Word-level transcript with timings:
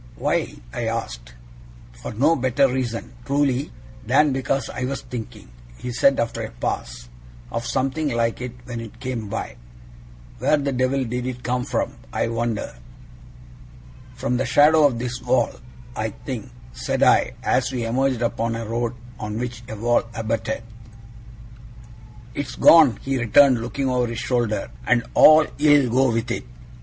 'Why?' 0.15 0.55
I 0.73 0.87
asked. 0.87 1.35
'For 1.91 2.11
no 2.15 2.35
better 2.35 2.67
reason, 2.67 3.13
truly, 3.23 3.71
than 4.03 4.33
because 4.33 4.67
I 4.67 4.85
was 4.85 5.03
thinking,' 5.03 5.51
he 5.77 5.91
said, 5.91 6.19
after 6.19 6.41
a 6.41 6.49
pause, 6.49 7.07
'of 7.51 7.67
something 7.67 8.09
like 8.09 8.41
it, 8.41 8.53
when 8.65 8.79
it 8.81 8.99
came 8.99 9.29
by. 9.29 9.57
Where 10.39 10.57
the 10.57 10.71
Devil 10.71 11.03
did 11.03 11.27
it 11.27 11.43
come 11.43 11.65
from, 11.65 11.97
I 12.11 12.29
wonder!' 12.29 12.79
'From 14.15 14.37
the 14.37 14.45
shadow 14.47 14.87
of 14.87 14.97
this 14.97 15.21
wall, 15.21 15.51
I 15.95 16.09
think,' 16.09 16.49
said 16.73 17.03
I, 17.03 17.33
as 17.43 17.71
we 17.71 17.85
emerged 17.85 18.23
upon 18.23 18.55
a 18.55 18.65
road 18.67 18.95
on 19.19 19.37
which 19.37 19.61
a 19.69 19.75
wall 19.75 20.01
abutted. 20.15 20.63
'It's 22.33 22.55
gone!' 22.55 22.97
he 23.03 23.19
returned, 23.19 23.61
looking 23.61 23.87
over 23.87 24.07
his 24.07 24.17
shoulder. 24.17 24.71
'And 24.87 25.03
all 25.13 25.45
ill 25.59 25.91
go 25.91 26.11
with 26.11 26.31
it. 26.31 26.45